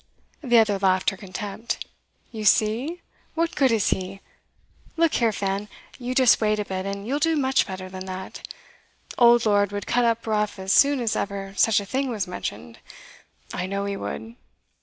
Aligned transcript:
The 0.43 0.57
other 0.57 0.79
laughed 0.79 1.11
her 1.11 1.15
contempt. 1.17 1.85
'You 2.31 2.43
see! 2.43 3.03
What 3.35 3.53
good 3.53 3.71
is 3.71 3.89
he? 3.89 4.19
Look 4.97 5.13
here, 5.13 5.31
Fan, 5.31 5.67
you 5.99 6.15
just 6.15 6.41
wait 6.41 6.57
a 6.57 6.65
bit, 6.65 6.87
and 6.87 7.05
you'll 7.05 7.19
do 7.19 7.35
much 7.35 7.67
better 7.67 7.87
than 7.87 8.07
that. 8.07 8.41
Old 9.19 9.45
Lord 9.45 9.71
would 9.71 9.85
cut 9.85 10.03
up 10.05 10.25
rough 10.25 10.57
as 10.57 10.73
soon 10.73 11.01
as 11.01 11.15
ever 11.15 11.53
such 11.55 11.79
a 11.79 11.85
thing 11.85 12.09
was 12.09 12.25
mentioned; 12.25 12.79
I 13.53 13.67
know 13.67 13.85
he 13.85 13.95
would. 13.95 14.37